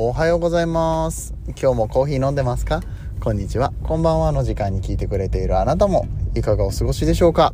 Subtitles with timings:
[0.00, 1.34] おはようございます。
[1.60, 2.82] 今日もコーヒー飲んでますか？
[3.18, 3.72] こんにちは。
[3.82, 7.52] こんばんはの時間に聞いてくれているあなたもいかがお過ごしでしょうか？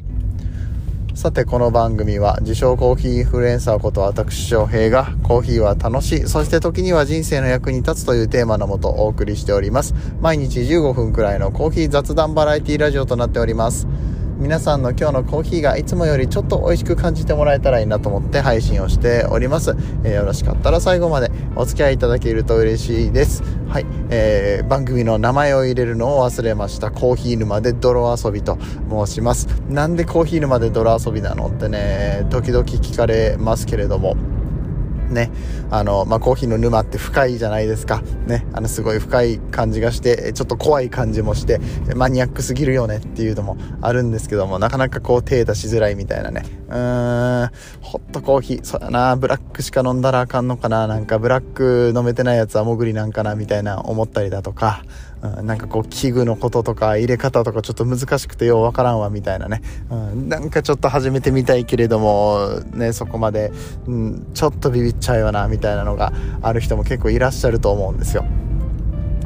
[1.15, 9.95] さてこの番組は自称コーヒーインフルエンサーこと私翔平がコーヒーは楽しいそして時には人生の役に立つというテーマのもとお送りしております。
[10.21, 13.87] 毎日15分くらいのコーヒー雑談バラエティラジオとなっております。
[14.45, 19.71] 皆さんの今日のコーヒーがいつもよりちょっと美味しく感じてもらえたらいいなと思って配信をしております、
[20.05, 23.43] えー、よろしかったら最後までお付き合いいただけると嬉しいです。
[23.69, 26.91] はい、えー、番組の名前を入れるのを忘れました。
[26.91, 28.59] コーヒー沼で泥遊びと
[28.91, 29.47] 申します。
[29.71, 34.15] なんでコーヒー沼で泥遊びなのってね時々聞かれますけれども。
[35.15, 35.31] ね、
[35.71, 38.03] あの、まあ、コーヒーの沼って深いじゃないですか。
[38.27, 41.61] ね、あの、すごい深い感じがして、ちょっと怖い感じもして、
[41.95, 46.43] マニアックすぎるよねっていうのもあるんですけども、なかなかこう手出しづらいみたいなね。
[46.69, 47.51] うーん、
[47.81, 54.83] ホットコーヒー、そうやな、ブラックしか飲んだらあかんのかな、なんかブラック飲めてないやつは潜りなんかな、みたいな思ったりだとか、
[55.39, 63.51] うん、なんかこう器具のこととか入れ方とかちょっと難しくてようわからんわみたいなね、うん、なんかちょっと始めてみたいけれどもねそこまで、
[63.87, 68.25] うん、ちょっとビビっちゃうよなみたいなのがある人も結構いらっしゃると思うんですよ。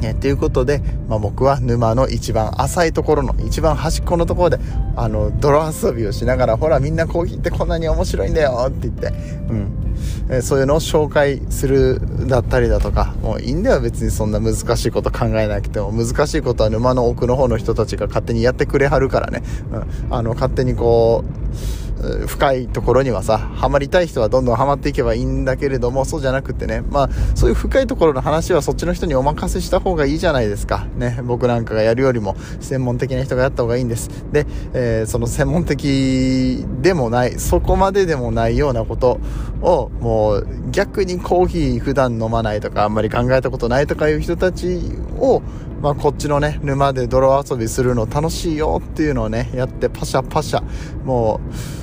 [0.00, 4.60] ね、ということで、まあ、僕は沼の一番浅いところの一番端っこのところで
[4.94, 9.87] あの泥遊びをしながらほらみんなコーヒーってこんなに面白いんだよって言って、うん
[10.30, 15.92] えそういうのを紹介するだったりだとかもういいんだよ別にそんな難しいこと考えなくても。
[15.92, 21.87] 難しいことは沼の奥の方の人たちが勝手にやってくれはるからね、うん、あの勝手にこう
[22.26, 30.86] 深いところにはさ、ハマりたい人はどんどんハマっていけばいいんだけれども、そうじゃなくてね、まあ、そういう深いところの話はそっちの人にお任せした方がいいじゃないですか。
[30.96, 34.10] ね、僕なんかがやるよりも専門的な人がやった方がいいんです。
[34.32, 39.20] で、えー、その専門的でもない、そこまででもないようなこと
[39.60, 44.80] を、もう逆にコーヒー普段飲まないとか、あんまり考えたことないとかいう人たち
[45.18, 45.42] を、
[45.80, 50.62] まあ、こっちのね、沼で泥遊びするの楽しいよっていうのをね、やってパシャパシャ、
[51.04, 51.40] も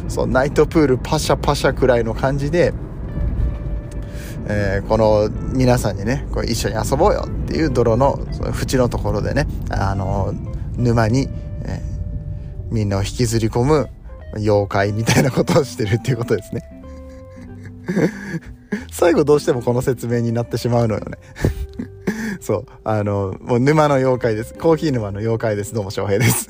[0.07, 2.73] う、そう、ナイトプールパシャパシャくらいの感じで、
[4.47, 10.33] えー、この皆さんにね、こう一緒に遊ぼうよっていう泥のその縁のところでね、あの、
[10.77, 11.29] 沼に、
[11.63, 13.89] えー、みんなを引きずり込む
[14.35, 16.61] 妖怪みたいなことをしてるっていうことですね。
[18.91, 21.17] 最後どうしてもこの説明になってしまうのよね
[22.39, 22.65] そう。
[22.83, 24.53] あの、もう沼の妖怪です。
[24.53, 25.73] コーヒー沼の妖怪です。
[25.73, 26.49] どうも、翔平です。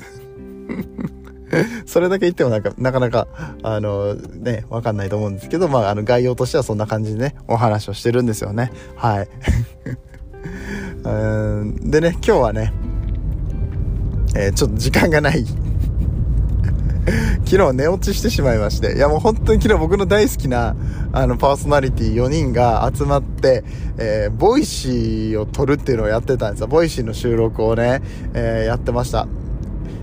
[1.86, 3.28] それだけ言ってもなんか、なかなか、
[3.62, 8.72] あの、ね、わかんないと思うんですけど、まあ、あの、概要としてはそんな感じでね、お話をしてるんですよね。
[8.96, 9.28] はい。
[11.82, 12.72] でね、今日はね、
[14.34, 15.44] えー、ちょっと時間がない
[17.46, 20.74] 昨日寝落ちしてしまいまして、いやもう本当に昨日僕の大好きな、
[21.12, 23.62] あの、パーソナリティ4人が集まって、
[23.98, 26.66] えー、 Voicy を録るっていうのをやってたんですよ。
[26.66, 28.02] Voicy の収録をね、
[28.34, 29.28] えー、やってました。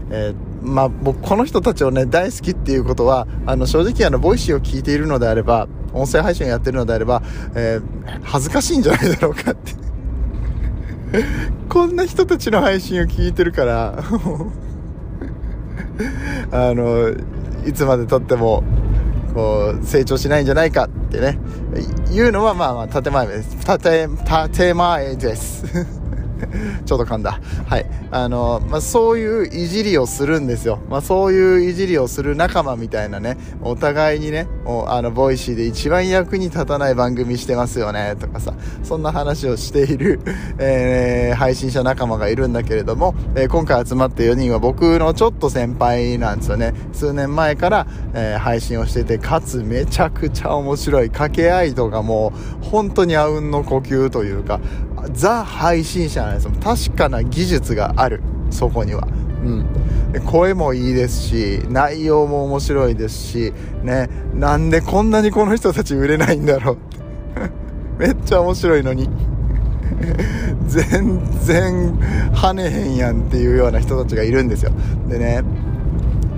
[0.09, 7.21] えー、まあ、僕、この人たちをね、大好きっていうことは、あの、正直あの、 Voicy を聞いているのであれば、音声配信をやってるのであれば、
[7.55, 7.81] え、
[8.23, 9.73] 恥ずかしいんじゃないだろうかって
[11.69, 14.03] こんな人たちの配信を聞いてるから
[16.51, 17.09] あの、
[17.65, 18.63] いつまでたっても、
[19.33, 21.39] こう、成長しないんじゃないかってね、
[22.11, 23.57] 言うのはまあまあ、建前です。
[23.79, 24.17] 建、
[24.51, 25.63] 建前です。
[26.85, 27.39] ちょっと噛んだ。
[27.67, 27.85] はい。
[28.11, 30.79] あの、まあ、そういういじりをするんですよ。
[30.89, 38.53] まあ、そういういじりをする仲間みたいなね、お互いにね、もうあの、 Voicy で一番役に立たない番組してますよね、とかさ、
[38.83, 40.19] そんな話をしている、
[40.57, 46.73] えー、配信者仲間がいるんだけれども、えー、今回集まって4人は僕のちょっと先輩なんですよね。
[46.91, 54.59] 数年前から、えー、配信をしてて、かつめちゃくちゃ面白い掛け合いとかもう、本当にあうんの呼吸というか、
[55.11, 56.51] ザ配信者なんですよ。
[56.61, 58.21] 確かな技術がある。
[58.49, 59.07] そこには。
[59.43, 60.21] うん。
[60.25, 63.53] 声もいいですし、内容も面白いですし、
[63.83, 66.77] ね、なんでこんなにこの人たち売れないんだろう
[67.99, 69.09] めっちゃ面白いのに
[70.67, 71.97] 全然
[72.33, 74.71] 跳ねへんやんっていうような人たちがいるんですよ。
[75.09, 75.43] でね、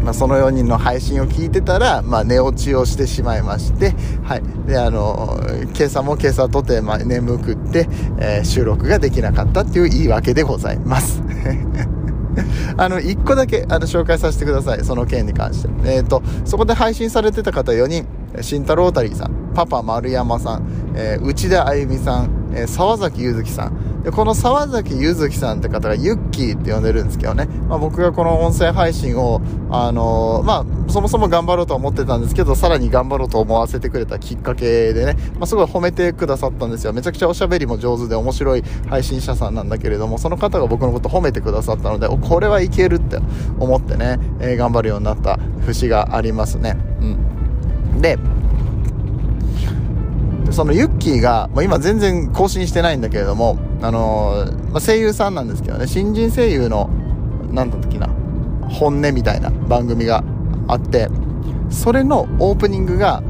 [0.05, 4.67] まあ、その4人の配信を聞いてたら、まあ、寝落ちをしてしまいまして、はい。
[4.67, 5.39] で、あの、
[5.75, 11.23] 今朝も今朝とて、まあ、眠くって、えー、収録ができなかったっていう言い訳でございます。
[12.77, 14.83] あの、一個だけ、あの、紹介させてください。
[14.83, 15.69] その件に関して。
[15.85, 18.05] えっ、ー、と、そこで配信されてた方4人、
[18.41, 23.94] 慎太郎タリーさん、パパ丸山さん、えー、内田あゆみさん、えー、沢崎ゆずきさん。
[24.05, 27.47] で、この沢崎ゆずきさんって方がユッキーって呼んでるんですけどね。
[27.67, 29.41] まあ、僕がこの音声配信を、
[29.71, 36.93] あのー、まあ、そもそも頑張ろうと思ってたんですけど、さらに頑張ろうと思わせてくれたきっかけでね、まあ、すごい褒めてくださったんですよ。
[36.93, 43.17] めちゃくちゃおしゃべりも上手で面白い配信者さんなんだけれども、その方が僕のこと褒めてくださったので、これはいけるって
[43.59, 46.77] 思ってね、えー、頑張るようになった節がありますね。
[47.01, 48.01] うん。
[48.01, 48.19] で、
[50.51, 56.89] そのユッキーが、まあ、今全然更新してないんだけれども、あのー、まあ、声優さんなんですけどね、新人声優の、
[57.51, 58.07] なんだっけな、
[58.69, 60.23] 本音みたいな番組が
[60.67, 61.09] あって、
[61.69, 63.21] それのオープニングが、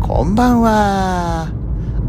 [0.00, 1.58] こんばんは。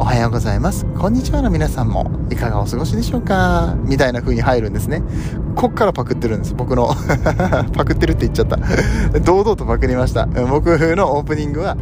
[0.02, 0.86] おはようございます。
[0.98, 5.04] こんにちはの皆さんも、いかがお過ごしでしょうかみたいな風に入るんですね。
[5.56, 6.56] こっからパクってるんです。
[6.56, 6.96] 僕の
[7.76, 8.58] パクってるって言っちゃった。
[9.20, 10.26] 堂々とパクりました。
[10.50, 11.76] 僕のオープニングは、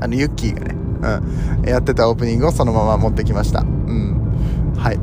[0.00, 3.60] あの、ユッキーがね、うん、やってたオープニングをそのまま持ってきました。
[3.60, 4.74] うん。
[4.76, 4.96] はい。
[4.96, 4.98] っ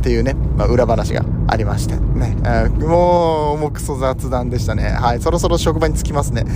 [0.00, 1.96] ていうね、まあ、裏話がありまして。
[1.96, 2.36] ね。
[2.78, 4.90] もう、もうクソ雑談でしたね。
[4.90, 5.20] はい。
[5.20, 6.44] そろそろ職場に着きますね。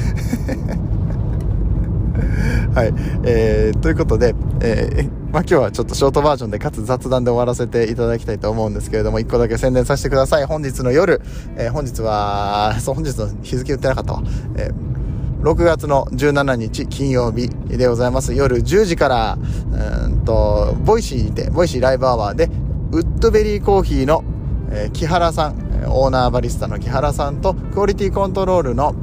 [2.75, 2.95] はい。
[3.25, 10.45] えー、ということで、えー、まあ、今日はちょっとショートバージョンでかつ雑談で終わらせていただきたいと思うんですけれども、一個だけ宣伝させてください。
[10.47, 11.21] 本日の夜、
[11.57, 14.23] えー、本日は、そう、本日の日付言ってなかったわ。
[14.57, 14.90] えー
[15.43, 18.35] 6月の17日金曜日でございます。
[18.35, 19.39] 夜10時から、
[20.05, 22.51] うんと、 Voicy で、 Voicy ライブアワーで、
[22.93, 24.23] Woodberry Coffee の、
[24.71, 25.55] えー、木原さん、
[25.89, 28.95] オーナーバリスタの木原さんと、クオリティコントロールの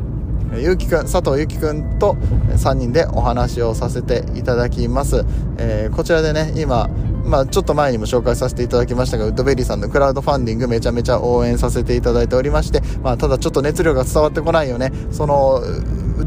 [0.55, 2.13] ゆうきくん、佐藤ゆうきくんと
[2.51, 5.25] 3人でお話をさせていただきます。
[5.57, 6.87] えー、こちらでね、今、
[7.27, 14.93] まあ、ちょっと前にも紹介させていただきましたが、 Woodberry さんのクラウドファンディングめちゃめちゃ応援させていただいておりまして、まあ、ただちょっと熱量が伝わってこないよね。
[15.11, 15.61] その、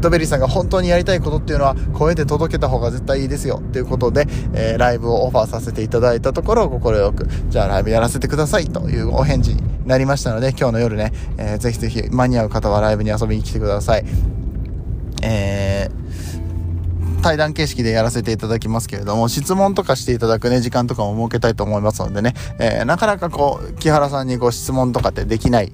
[0.01, 14.05] ドベリーさんが本当にやりたいことっていうのは声で届けた方が絶対いいですよっていうことで、えー、ライブをオファーさせていただいたところを、快く、じゃあライブやらせてくださいというお返事になりましたので、今日の夜ね、えー、ぜひぜひ間に合う方はライブに遊びに来てください。
[15.23, 16.01] えー
[17.21, 25.71] 対談形式でやらせていただきますけれども、質問とかしていただくね、時間とかも設けたいと思いますのでね、えー、なかなかこう、木原さんにご質問とかってできない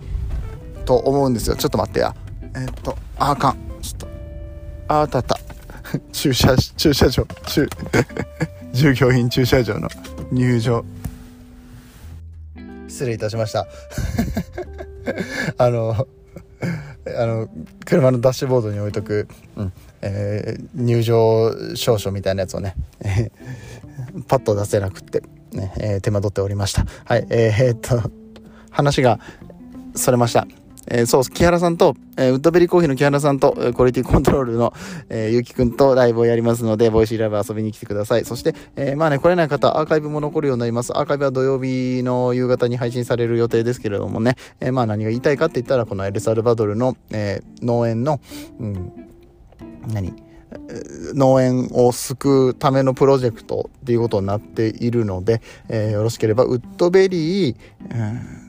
[0.85, 1.55] と思うんですよ。
[1.55, 2.15] ちょっと待ってや。
[2.53, 3.66] えー、っと、あかん。
[4.87, 5.37] あ、あったあった。
[6.11, 7.67] 駐車、駐車場、駐、
[8.73, 9.87] 従業員駐車場の
[10.31, 10.83] 入場。
[12.87, 13.67] 失礼いたしました。
[15.57, 16.07] あの、
[17.19, 17.47] あの、
[17.85, 26.85] 車のダッシュボードに置いとく、うん、えー、入場証書みたいなやつをね、えー、パッと出せなくって、ね、えー、手間取っておりました。
[27.05, 28.11] はい、えー、えー、っと、
[28.71, 29.19] 話が
[29.95, 30.47] それました。
[30.89, 34.73] えー、そう、木原さんと、えー、ウッドベリーコーヒーの木原さんと、え、クオリティコントロールの、
[35.09, 38.25] えー、ゆうきくんとライブをやりますので、ボイシーライブ遊びに来てください。
[38.25, 40.97] そして、えー、まあね、来れない方、アーカイブも残るようになります。
[40.97, 48.19] アーカイブは土曜日の夕方に配信される予定ですけれどもね、えー、まあ何が言いたいかって言ったら、このエルサルバドルの、えー、農園の、
[48.59, 48.91] うん、
[49.87, 50.13] 何
[51.13, 57.55] 農園を救うためのプロジェクトっていうことになっているので、えー、よろしければウッドベリー、
[57.91, 58.47] うん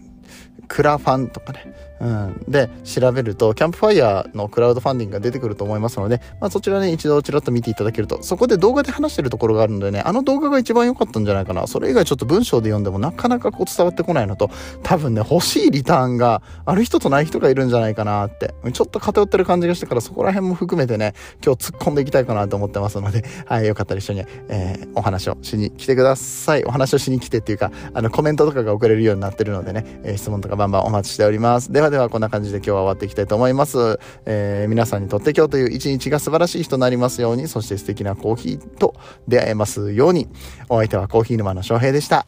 [0.69, 11.67] クラファンとかね、うん、で調べるとキャンプファイヤーのクラウドファンディングが出てくると思いますので、まあ、そちらね一度ちらっと見ていただけるとそこで動画で話してるところがあるのでねあの動画が一番良かったんじゃないかな。
[11.67, 14.51] それ以外ちょっと文章で読んでもなかなかこう伝わってこないのと
[14.83, 18.55] 多分ね欲しいリターンがある人とない人がいるんじゃないかなって。
[18.73, 21.15] ちょっと偏ってる感じがしたからそこら辺も含めてね
[21.45, 26.65] 今日突っ込んでいきたいかなと思ってますので、 はい、よかったら一緒に、えー、お話をしに来てください。
[26.65, 31.73] お話をしに来てっていうかあのコメントとかが送れるようになってるのでね、え、質問とかバンバンお待ちしております。
[31.73, 33.99] ではではこんな感じで今日は終わっていきたいと思います。
[34.27, 38.95] えー、皆さんにとって今日という一日が素晴らしい日となりますように、そして素敵なコーヒーと
[39.27, 40.29] 出会えますように、
[40.69, 42.27] お相手はコーヒー沼の翔平でした。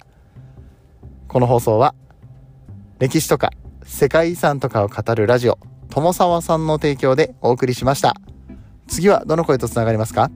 [1.29, 1.95] この放送は、
[2.99, 3.50] 歴史とか
[3.85, 5.59] 世界遺産とかを語るラジオ、
[5.90, 8.14] 友沢さんの提供でお送りしました。
[8.88, 10.31] 次はどの声と繋がりますか？